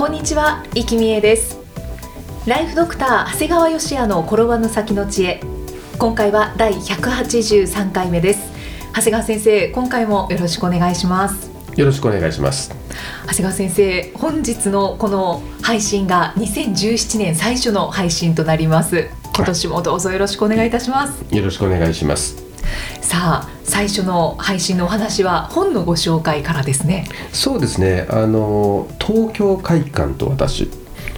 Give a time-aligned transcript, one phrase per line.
[0.00, 1.58] こんにちは、生きみえです。
[2.46, 5.42] ライフドクター長谷川芳也の転ばぬ先の知恵。
[5.98, 8.50] 今回は第183回目です。
[8.94, 11.50] 長谷川先生、今回もよろしくお願いします。
[11.76, 12.74] よろしくお願いします。
[13.26, 19.06] 長谷川先生本日のこの配信が2017年最初の配信となります。
[19.36, 22.49] 今年もどうぞよろしくお願いいたします、よろしくお願いします。
[23.00, 27.06] さあ最初の配信のお話は本のご紹介からですね。
[27.32, 28.06] そうですね。
[28.10, 30.70] あの東京会館と私、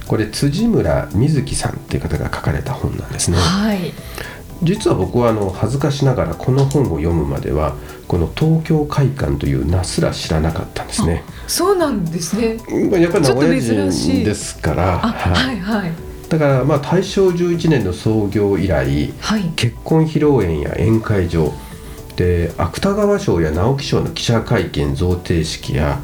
[0.06, 3.36] これ辻村瑞希さんっていう方が書かれた本なんですね。
[3.36, 3.92] はい。
[4.62, 7.74] 実は僕はあの恥ずかしながらこの本を読むまでは
[8.06, 11.24] この東京会館という名すら知らなかったんですね。
[11.48, 12.56] そうなんですね。
[13.00, 15.33] やっぱり名古屋人ですから、あはい。
[15.33, 19.52] はいはいだからまあ大正11年の創業以来はい。
[19.55, 21.52] 結婚披露宴や宴会場
[22.16, 26.00] で芥川賞や直木賞の記者会見贈呈式や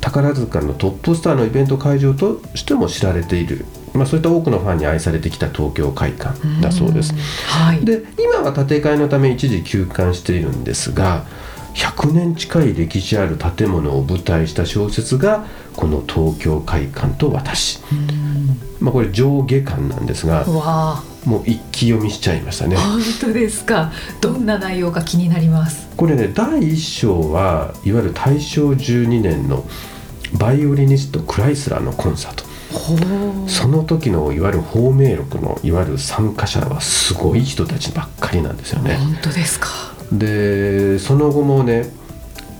[0.00, 7.12] 宝塚のトップスターのイベント会場としても知られている、まあ、そういった多くのファンに愛されてきた東京会館だそうです。
[7.12, 7.18] ん。
[7.18, 7.84] はい。
[7.84, 11.24] で今は建て替えのため一時休館しているんですが
[11.74, 15.44] 100年近い歴史ある建物を舞台した小説が
[15.76, 17.80] この「東京会館と私」
[18.80, 20.44] まあ、これ上下巻なんですが
[21.24, 22.76] もう一気読みしちゃいましたね。
[22.76, 23.92] 本当ですか。
[24.20, 25.88] どんな内容か気になります。
[25.96, 29.64] これね第1章はいわゆる大正12年の
[30.34, 32.44] バイオリニストクライスラーのコンサート。
[33.46, 38.96] その時のいわゆる芳名録のいわゆる参加者はすごい人たちばっかりなんですよね。
[38.96, 41.90] 本当ですかでその後もね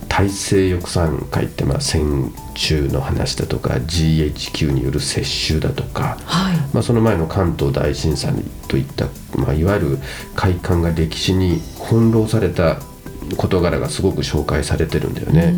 [0.07, 8.33] 大西翼産会ってまあ戦中の話だとか GHQ による接収だとか、はいまあ、その前の関東大震災
[8.69, 9.07] といった、
[9.37, 9.99] まあ、いわゆる
[10.35, 12.79] 会館が歴史に翻弄された
[13.37, 15.53] 事柄がすごく紹介されてるんだよね。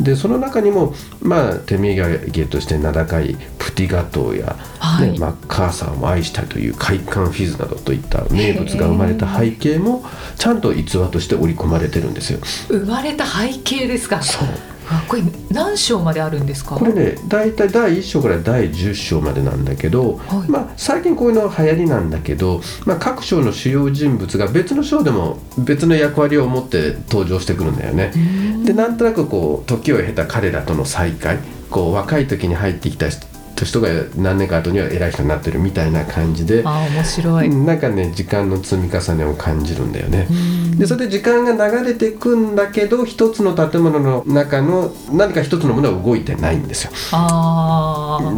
[0.00, 5.12] でその中にもまあ手土産として名高いプティガトーや、はい。
[5.12, 10.04] ねマッカーサーも愛したという快感フィズなどといった名物が生まれた背景も
[10.36, 12.40] ちゃんと逸話として織り込まれてるんですよ。
[12.68, 14.22] 生まれた背景ですか。
[14.22, 14.48] そう。
[14.48, 14.73] あ
[15.08, 16.76] これ何章まであるんですか？
[16.76, 20.50] これね大体第1章から第10章までなんだけど、はい。
[20.50, 28.12] まあ、最近こういうの流行りなんだけど、まあ、各章の主要人物が別の章でも別の役割を持って登場してくるんだよね。
[28.64, 31.38] でなんとなくこう時を経た彼らとの再会
[31.70, 36.62] こう若い時に入ってきた人人が何年か後には偉い人になってるみたいな感じで。
[36.64, 40.26] あ面白い、なんかね時間の積み重ねを感じるんだよね。
[40.76, 46.90] でそれで時間が流れていくんだけど一つの建物の中の何か一つのものは動いてないんですよ。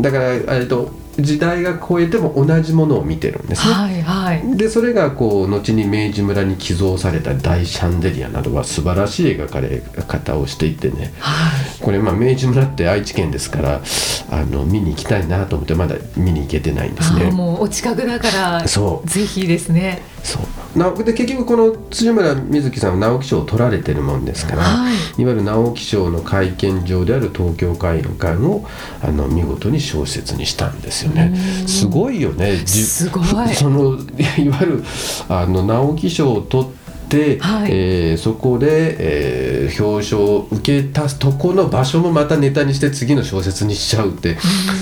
[0.03, 3.75] だからえっと時代が超えても同じものを見てるんですね。
[3.75, 4.57] はいはい。
[4.57, 11.13] でそれがこう後に明治村に寄贈された大シャンデリアなどは素晴らしい描かれ方をしていてね。
[11.19, 11.83] はい。
[11.83, 13.83] これまあ明治村って愛知県ですから
[14.31, 17.31] あの見に行きたいなと思ってまだ見に行けてないんですね。
[17.31, 19.09] もうお近くだからそう。
[19.09, 20.79] ぜひですねそう。
[20.79, 24.95] なで結局この辻村瑞希さんは直木賞を取られてるもんですから、はい。
[25.23, 28.67] い、わゆる直木賞の会見場である東京会館を
[29.03, 31.35] あの見事に小説にしたんですよね。
[31.67, 32.57] すごいよね。
[32.65, 33.25] じすごい。
[33.55, 33.99] その
[34.37, 34.85] いわゆる
[35.29, 36.69] あの直木賞を取っ
[37.09, 37.71] て、はい。
[37.71, 38.67] えーそこで、
[38.99, 44.37] えー表彰を受けたとこの場所もまたネタにして次の小説にしちゃうって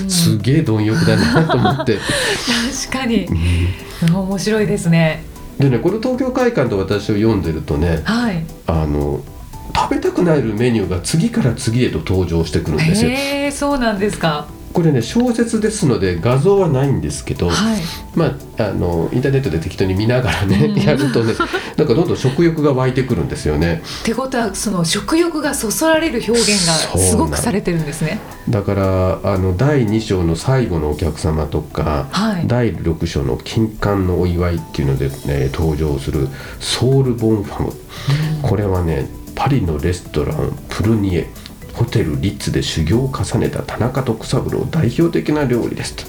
[0.09, 1.99] すげえ貪欲だなと思って。
[2.89, 3.27] 確かに、
[4.13, 8.45] 面白いですねでねこの東京会館と私を読んでるとねはい。
[8.67, 9.23] あの
[9.75, 13.11] 食べたくなるメニューが次から次へと登場してくるんですよ。
[13.53, 17.81] そうなんですかこれね小説ですので画像はないんですけど、はい。
[18.17, 20.77] まああのインターネットで適当に見ながらね、うん。
[20.77, 21.33] やるとね
[21.77, 23.83] なんかどんどん食欲が湧いてくるんですよね。
[24.03, 28.19] ってことはその食欲がそそられる表現がすごくされてるんですね。
[28.51, 32.49] だからあの第2章の最後のお客様とか、はい。
[32.49, 36.27] 第6章の金環のお祝いっていうので、ね、登場する
[36.59, 37.73] ソウル・ボンファム、
[38.43, 41.29] これはねパリのレストランプルニエ
[41.75, 46.05] ホテルリッツで修行を重ねた田中徳三郎代表的な料理ですと。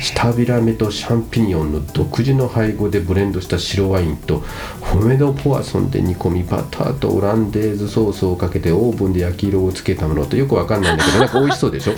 [0.00, 11.94] シタビラメとシャンピニオンの独自の配合でブレンドした白ワインとフォメドポワソンで煮込みバターとオランデーズソースをかけてオーブンで焼き色をつけたものってよくわかんないんだけどなんか美味しそうでしょ、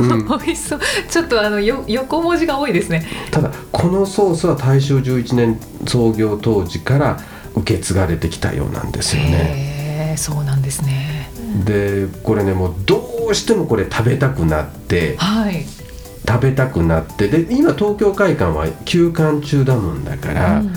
[0.00, 3.06] うん、美味しそうちょっとあのよ横文字が多いですね。
[3.30, 7.20] ただこのソースは大正11年創業当時から
[7.54, 10.14] 受け継がれてきたようなんですよね。
[10.16, 11.11] そうなんですね
[11.64, 15.64] でこれねもうどうしてもこれ食べたくなってはい。
[16.26, 20.72] 食べたくなってで今東京会館は休館中だもんだから、うんうん。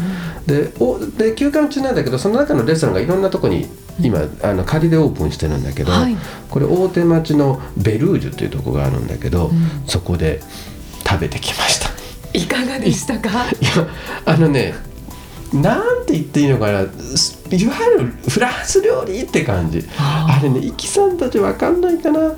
[0.48, 3.68] でおで休館中なんだけどその中のレストランがいろんなとこに
[4.02, 6.18] 今、あの仮でオープンしてるんだけど、はい。
[6.50, 9.52] これ大手町のベルージュっていうとこがあるんだけど、ん。
[9.88, 10.42] そこで
[11.08, 11.90] 食べてきました。
[12.38, 13.30] いかがでしたか？
[13.30, 13.88] いや
[14.26, 14.74] あのね
[15.56, 16.86] なんて言っていいのかな。
[17.16, 19.84] すいわゆるフランス料理って感じ。
[19.98, 22.34] あれねイキさんたちわかんないかな。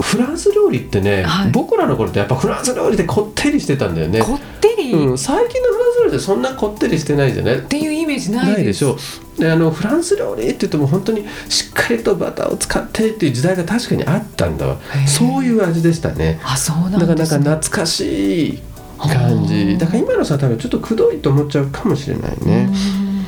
[0.00, 1.50] フランス料理ってね、はい。
[1.50, 4.92] 僕らの頃ってやっぱフランス料理ってこってりしてたんだよね、こってり？
[4.92, 7.58] うん、最近のフランス料理ってそんなこってりしてないじゃない？
[7.58, 8.96] っていうイメージないでしょ。
[9.38, 14.78] であのフランス料理って言っても本当にしっかりとバターを使ってっていう時代が確かにあったんだわ。
[15.06, 16.40] そういう味でしたね。
[16.44, 18.62] あそうなだからなんかんですね懐かしい
[19.08, 19.78] 感あじー。
[19.78, 22.68] だから今のさ多分ちょっとくどいと思っちゃうかもしれないね、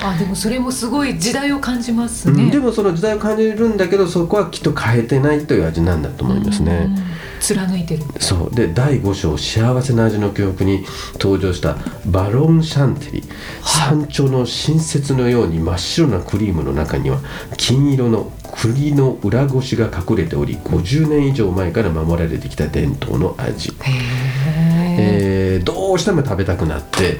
[0.00, 0.06] うん。
[0.06, 2.36] あでもそれもすごい時代を感じますうん。
[2.36, 6.96] ね、でもその時代を感じるんだけどそこはきっと変えてないという味なんだと思いますね、うん。
[7.40, 8.54] 貫いてるそう。
[8.54, 10.84] で第5章「幸せな味の記憶」に
[11.14, 11.76] 登場した
[12.06, 13.24] バロンシャンテリ
[13.64, 17.18] 山頂の新雪のように真っ白なクリームの中には
[17.56, 27.18] 金色の栗の裏ごしが隠れており50年以上前から守られてきた伝統の味、へええーどうしても食べたくなって。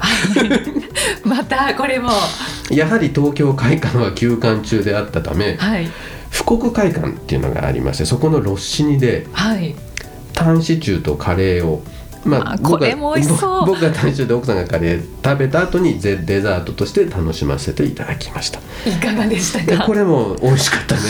[1.23, 2.11] またこれも。
[2.69, 5.87] やはり東京会館は休館中であったためはい。
[6.45, 9.75] 富国会館っていうのがありましてそこのロッシニではい。
[10.33, 11.83] タンシチューとカレーを
[12.25, 13.65] まあこれも美味しそう。
[13.65, 18.59] 僕がタンシチューで奥さんがカレー食べた後にデデザートとして楽しませていただきました。
[18.89, 19.65] いかがでしたか？
[19.65, 21.01] でこれも美味しかったね。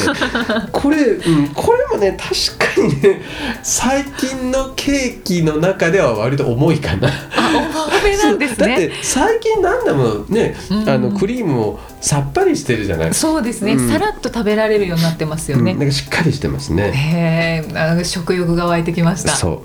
[0.72, 3.22] これ、うん、これもね確かにね
[3.62, 7.08] 最近のケーキの中では割と重いかな。
[7.08, 7.12] あ
[7.52, 10.90] 重めなんですだってね最近なんだもんね、うん。
[10.90, 13.14] あのクリームもさっぱりしてるじゃない？
[13.14, 13.90] そうですね、うん。
[13.90, 16.92] さらっと食べられるようになってますようん、ね、なんかしっかりしてますね。
[16.92, 17.78] へえ。
[17.80, 19.30] あ食欲が湧いてきました。
[19.30, 19.64] そ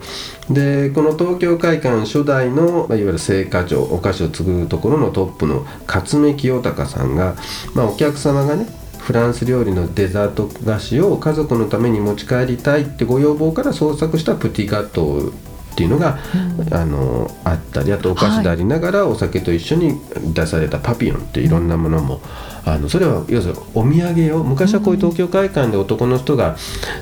[0.49, 0.55] う。
[0.55, 7.35] でこの東京会館初代の、まあ、いわゆる製菓場お菓子を作るところのトップの勝目清隆さんが、
[7.75, 8.67] まあ、お客様がね
[9.01, 15.48] フランス料理のデザート菓子を家族のために持ち帰りたいってご要望から創作したプティガトー
[15.79, 16.19] っていうのが、
[16.73, 20.01] あのあったりあとお菓子でありながらお酒と一緒に
[20.35, 22.21] 出されたパピヨンっていろんなものも、
[22.65, 26.57] あのそれは要するにお土産を昔はこういう東京会館で男の人が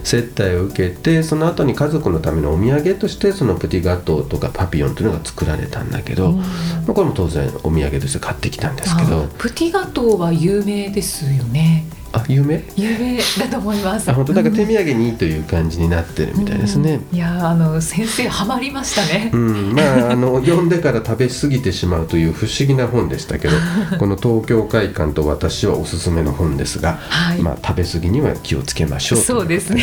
[0.05, 6.45] 接待を受けてその後に家族のためのお土産としてそのプティガトーとかパピヨンというのが作られたんだけど、ま
[6.89, 9.23] あこれも当然お土産として買ってきたんですけど。
[9.23, 14.11] あプティガトーは有名ですよねあ有名有名だと思います。
[14.11, 14.69] あ本当なんか手うん。
[14.69, 17.01] 土産にいいという感じになってるみたいですね。
[17.13, 17.17] うん。
[17.17, 19.31] いやーあの先生ハマりましたね。
[19.33, 23.57] う、ん、まああの 読んでから食べ過ぎてしまうという不思議な本でしたけど
[23.99, 27.39] この東京会館と私はおすすめの本ですが、はい。
[27.39, 29.83] まあ、食べ過ぎには気をつけましょうそうですね。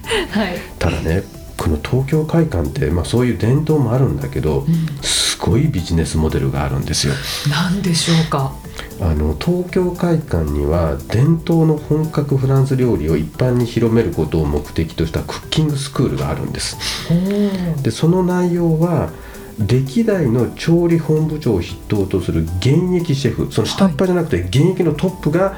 [0.30, 0.56] はい。
[0.78, 1.24] ただね
[1.56, 4.66] この東京会館って、まあ、そういう伝統もあるんだけど、
[5.00, 7.14] すごいビジネスモデルがあるんですよ。
[7.48, 8.52] 何でしょうか
[9.00, 16.78] あの東京会館には伝統の本格フランス料理を一般に広めることを目的としたクッキングスクールがあるんです。
[17.82, 19.10] でその内容は
[19.58, 25.56] 歴代の調理本部長を筆頭とする現役シェフその下っ端じゃなくて現役のトップが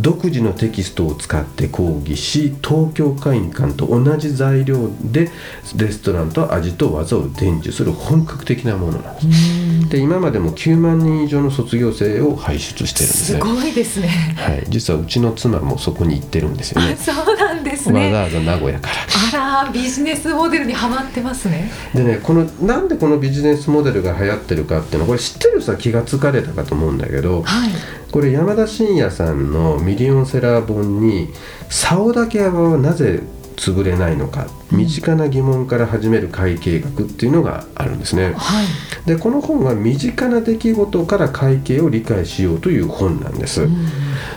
[0.00, 5.30] 独自のテキストを使って講義し東京会館と同じ材料で
[5.76, 9.90] レストランと味と技を伝授する本格的なものなんです。
[9.90, 13.40] で今までも9万人以上の卒業生を輩出してるんですね。
[13.40, 16.96] すごいですねはい、実はうちの妻もそこに行ってるんですよね。
[16.96, 18.94] そうなんですわざねわざ名古屋から。
[19.40, 27.70] あらビジネスモデルにハマってますねでねこのなんでこのビジネスモデルが流行ってるかっていうのはこれ知ってる人は気がつかれたかと思うんだけどはい
[28.10, 31.28] これ山田信也さんのミリオンセラー本に
[31.68, 33.22] 「竿竹屋はなぜ
[33.56, 38.32] 潰れないのか身近な疑問から始める会計学」っていうのがあるんですね。
[38.36, 38.66] はい
[39.06, 43.66] でこの本は身近な出来事から会計を理解しようという本なんです。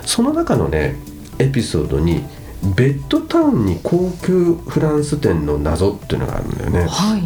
[0.06, 0.96] その中のね
[1.40, 2.24] エピソードに
[2.75, 6.86] ベッドタウンに高級フランス店の謎っていうのがあるんだよね。
[6.88, 7.24] はい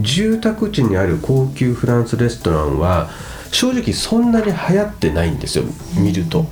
[0.00, 3.08] 住宅地にある高級フランスレストランは
[3.56, 5.64] 正直そんなに流行ってないんですよ
[5.98, 6.44] 見ると。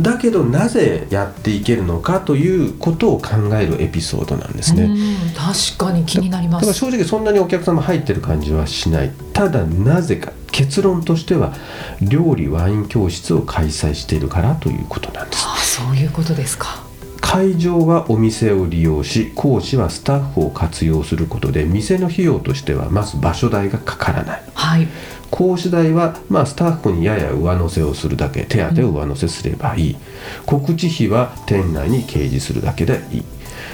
[0.00, 4.84] だけどなぜやっていけるのかということを考えるエピソードなんですね。
[4.84, 11.54] うん確かに気になりまだからす正直そんなにお客様入ってる感じはしないただなぜか結論としては
[12.02, 16.91] 料理ワイン教室を開催しているからということなんですあそういうことですか
[17.32, 24.42] 会場はお店を利用し講師はスタッフを活用することで店の費用としてはまず場所代がかからない。
[24.52, 24.86] はい。
[25.30, 29.96] 講師代は、まあ、スタッフにやや上乗せをするだけ手当を上乗せすればいい、
[30.44, 33.24] 告知費は店内に掲示するだけでいい。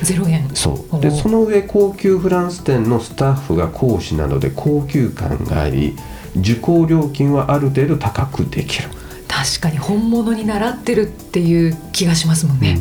[0.04, 0.48] 0円。
[0.54, 1.00] そう。
[1.00, 5.96] でその上高級フランス店のスタッフが講師なので高級感があり
[6.36, 8.88] 受講料金はある程度高くできる、
[9.26, 12.78] 確かに本物に習ってるっていう気がしますもんね、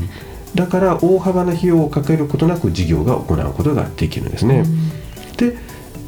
[0.57, 4.65] だから大幅な費用をかけることなく事業が行うことができるんですね、
[5.37, 5.55] で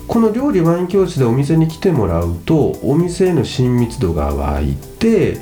[0.07, 5.37] この料理ワイン教室でお店に来てもらうとお店への親密度が湧いて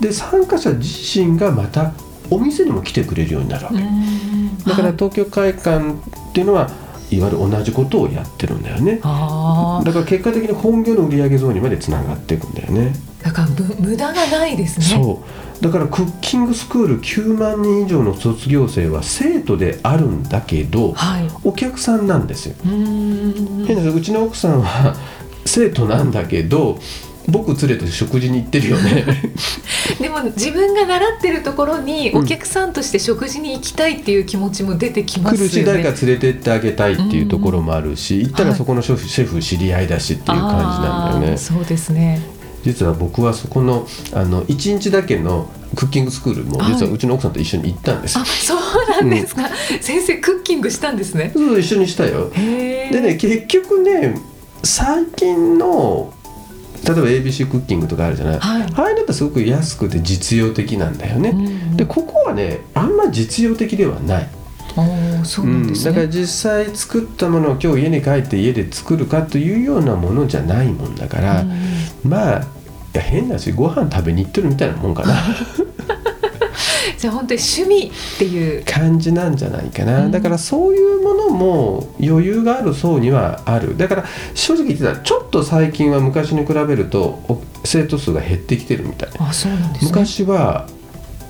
[0.00, 1.94] で参加者自身がまた
[2.30, 4.58] お店にも来てくれるようになるわけ、うん。
[4.58, 4.96] だからはい。
[4.96, 6.70] 東京会館っていうのは
[7.10, 8.96] いわゆる同じことをやってるんだよね。
[8.96, 14.86] だから結果的に本業の売上増にまでつながっていくんだよねだからむ無駄がないですね。
[14.86, 15.22] そ
[15.60, 15.62] う。
[15.62, 21.28] だからクッキングスクール9万人以上の卒業生は生徒であるんだけどはい。
[21.44, 22.56] お客さんなんですよ。
[22.64, 23.66] うーん。
[23.66, 24.96] 変な話うちの奥さんは
[25.44, 26.80] 生徒なんだけど
[27.28, 29.04] 僕連れて食事に行ってるよね。
[30.00, 32.22] でも自分が習ってるところにうん。
[32.22, 35.48] お客さんとして食事に行きたいっていう気持ちも出てきま来すよね。
[35.48, 41.38] るし誰か連れてってあげたいっていうところもあるし行ったらそこのシェフ,、シェフ知り合いだしっていう感じなんだよね。
[41.38, 42.20] そうですね。
[42.62, 48.18] 実は僕はそこのあの1日だけのクッキングスクールも実はうちの奥さんと一緒に行ったんです。
[48.18, 49.48] よあ、そうなんですか。
[49.80, 51.32] 先生クッキングしたんですね。
[51.34, 52.30] そう一緒にしたよ。
[52.30, 54.20] でね結局ね
[54.62, 56.12] 最近の
[56.84, 58.62] 例えば ABC クッキングとかあるじゃない、はい。
[58.62, 61.34] ああいうのってすごく安くて実用的なんだよね、う
[61.72, 64.28] んでここはねあんま実用的ではない、
[65.24, 66.12] そうなんですだからね。
[66.12, 71.52] 実際作ったものを今日家に帰って家で作るかというようなものじゃないもんだから、うん
[72.04, 72.46] まあ
[73.00, 75.22] 変だしご飯食べに行ってるみたいなもんかな。
[76.98, 78.64] じゃあ本当に趣味っていう。
[78.64, 80.10] な感じなんじゃないかな、うん。
[80.12, 83.76] だからそういうものも余裕がある層にはある。
[83.76, 84.04] だから
[84.34, 89.10] 正直言ってたらちょっと最近は昔に比べるとお生徒数が減ってきてるみたい。
[89.18, 89.90] あ、そうなんですね。
[89.90, 90.66] 昔は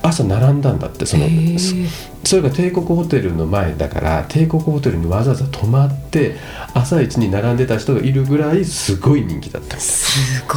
[0.03, 1.89] 朝並んだんだってそのへー
[2.25, 6.37] それが帝国ホテルの前だから帝国ホテルにわざわざ泊まって
[6.75, 10.55] 朝一に並んでた人がいるぐらいすごい人気だったすご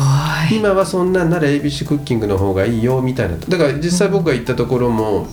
[0.51, 0.57] い。
[0.57, 5.27] 今はそんなんなら ABC クッキングの方がいいよみたいなだから実際僕が行ったところも、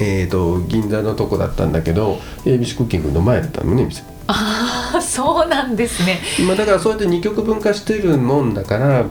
[0.00, 6.20] えー、と銀座のとこだったんだけど ABC クッキングの前だったのね店、ああ、そうなんですね。
[6.46, 9.04] まあ、だからそうやって二極分化してるもんだから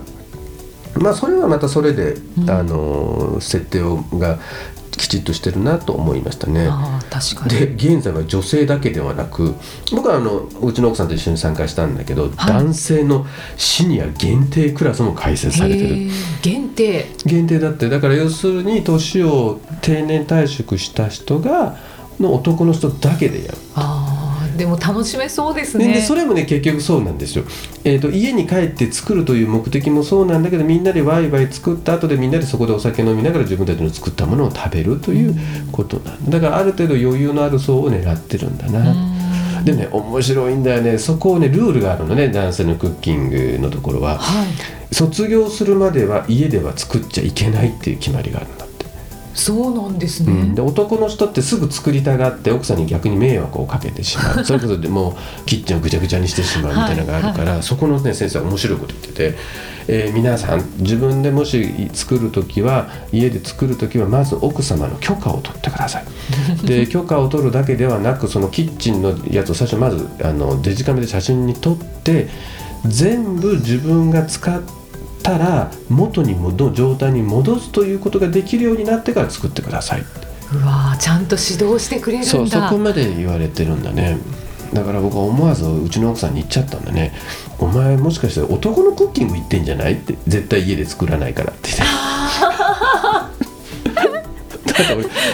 [1.00, 4.38] まあそれはまたそれで、うんあのー設定をが
[4.90, 6.66] きちっとしてるなと思いましたね。
[6.68, 7.74] ああ、確かに。
[7.76, 9.54] で現在は女性だけではなく
[9.92, 13.24] 僕はあのうちの奥さんと一緒に参加したんだけど、男性の
[13.56, 15.96] シニア限定クラスも開設されてる
[16.42, 17.06] 限定。
[17.24, 21.78] 限定だってだから要するに年を定年退職した人が
[22.18, 23.99] の男の人だけでやる、ああ、
[24.60, 25.94] でも楽しめそうですでね。
[25.94, 27.44] でそれもね結局そうなんですよ、
[27.82, 35.34] えー、と家に帰って作るという目的もそうなんだけどみんなでワイワイ作った後でみんなでそこでお酒飲みながら自分たちの作ったものを食べるという
[35.72, 36.38] ことなんだ。
[36.38, 38.92] だからある程度余裕のある層を狙ってるんだな、
[39.58, 39.64] うん。
[39.64, 40.98] でね面白いんだよね。
[40.98, 42.28] そこをねルールがあるのね。
[42.28, 44.18] 男性のクッキングのところは。
[44.18, 44.94] はい。
[44.94, 48.66] 卒業するまでは家では作っちゃいけないっていう決まりがあるんだ
[49.34, 50.32] そうなんですね。
[50.32, 54.42] うん、で男の人ってすぐ作りたがって奥さんに逆に迷惑をかけてしまう。
[54.44, 59.38] それこそでもうキッチンをぐちゃぐちゃにしてしまうみたいなのがあるから、そこのね先生は面白いこと言ってて、
[59.88, 66.04] えー皆さん自分でもし作る時は家で作る時はまず奥様の許可を取ってください。
[66.66, 72.28] で許可を取るだけではなくそのキッチンのやつを最初まずあのデジカメで写真に撮って
[72.86, 74.60] 全部自分が使っ
[75.30, 80.00] たら元に戻状態に戻すということができるようになってから作ってください
[80.52, 82.30] うわーちゃんと指導してくれるんだ。
[82.30, 84.18] そうそこまで言われてるんだね
[84.74, 87.12] だから僕は思わずうちの奥さんに言っちゃったんだね
[87.58, 91.82] 「お前もしかして男のクッキング行ってんじゃない?」って絶対家で作らないからって言って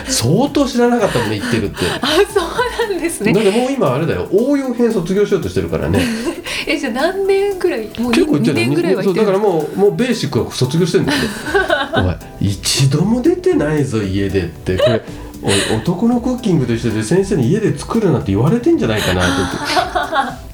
[0.09, 1.77] 相当知らなかったもんね言ってるって。
[2.01, 3.33] あ、そうなんですね。
[3.33, 4.29] だってもう今あれだよ。
[4.33, 6.01] 応用編卒業しようとしてるからね。
[6.67, 9.45] え、じゃあ何年ぐらい、もう2結構言ってる年ぐらいはそうだ行ってるか？
[9.47, 11.19] らもうもうベーシックは卒業してるんだよ
[11.95, 14.77] お前一度も出てないぞ家でって。
[14.77, 15.03] これ
[15.43, 19.25] おい男のクッキングと一緒で先生に家で作るなって言われてんじゃないかなっ
[20.43, 20.47] て。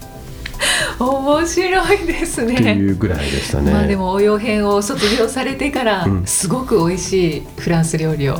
[0.98, 2.74] 面白いですってね。
[2.74, 3.72] いうぐらいでしたね。
[3.72, 6.22] まあでも応用編を卒業されてからうん。
[6.26, 8.38] すごく美味しいフランス料理を、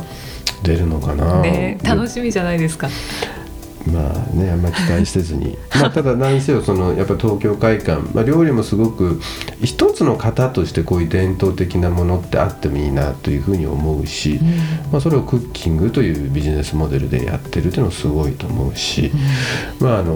[0.63, 1.41] 出るのかな。
[1.41, 2.89] ね、で楽しみじゃないですか。
[3.85, 9.19] まあねあんまり期待せずに まあただ何せよそのやっぱ東京会館、まあ、料理もすごく
[9.61, 14.47] 一つの型としてこういう伝統的なものってあってもいいなというふうに思うし、うん、
[14.91, 19.11] まあ、それをクッキングというビジネスモデルでやってるっていうのもすごいと思うし、
[19.81, 20.13] うん、まああの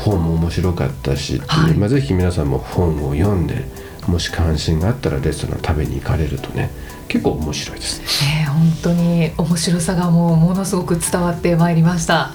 [0.00, 3.64] 本も面白かったし、はいまあ、ぜひ皆さんも本を読んで
[4.06, 6.70] もし関心があったらレストラン食べに行かれるとね
[7.08, 12.32] 結構面白いです、えー、本当に面白さがもうものすごく伝わってまいりました。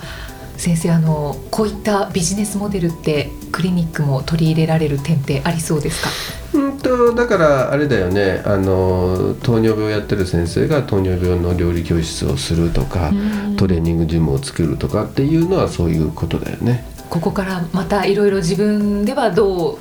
[0.57, 6.09] 先生あのこういったビジネスモデルってクリニックも取り入れられる点ってありそうですか？
[6.57, 8.41] うんとだからあれだよね。
[8.45, 13.11] あの糖尿病をやってる先生が糖尿病の料理教室をするとか
[13.57, 16.85] トレーニングジムを作るとかっていうのはそういうことだよね。
[17.09, 19.77] ここからまたいろいろ自分ではどう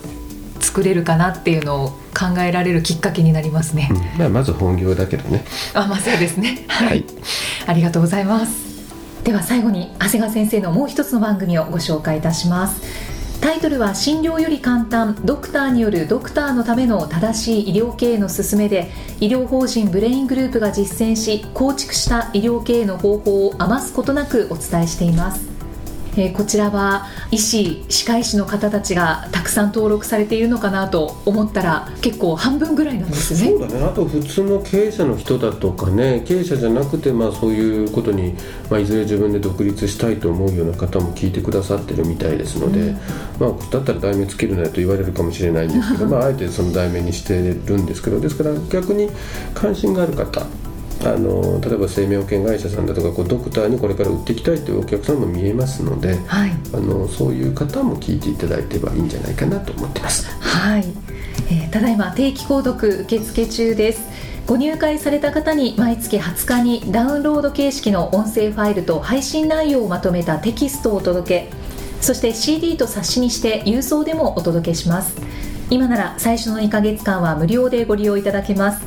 [0.64, 5.44] 作れるかなっていうのを考えられるきっかけになりますね、うん、まあ、まず本業だけどね。
[5.75, 6.64] あまあそうですね。
[6.68, 7.04] はい、
[7.66, 8.64] ありがとうございます。
[9.25, 13.14] では最後に長谷川先生のもう一つの番組をご紹介いたします。
[13.40, 18.90] タイトルは診療より簡単ドクターによるドクターのための正しい医療経営の勧めで
[19.21, 25.53] 医療法人ブレイングループが実践し構築した医療経営の方法を余すことなくお伝えしています
[26.16, 33.50] えー、こちらは医師歯科医師の方たちがたくさん登録されているのかなと思ったら結構半分ぐらいなんですね。
[33.50, 33.85] そうだね。
[33.85, 38.35] あと普通の経営者の人だとかね経営者じゃなくてまあそういうことに、
[38.71, 42.97] まあ、いずれ自分で独立したいと思うような方も聞いてくださってるみたいですので、うん、
[43.38, 47.35] まあだったら題名つけるなよと言われるかもしれないんですけど まああえてその題名にして
[47.66, 49.11] るんですけどですから逆に
[49.54, 50.47] 関心がある方
[51.04, 60.26] あの例えば生命保険会社さんだとかこうドクターにこれから売っていきたいというお客さんも見えますので、はい、あのそういう方も聞いていただいてはいいんじゃないかなと思ってます。
[60.40, 60.84] はい、
[61.50, 64.02] えー、ただいま定期購読受付中です。
[64.46, 71.50] ご入会された方に毎月20日にダウンロード形式の音声ファイルと配信内容をまとめたテキストをお届け。
[72.00, 75.14] そして CD と冊子にして郵送でもお届けします。
[75.70, 78.87] 今なら最初の2ヶ月間は無料でご利用いただけます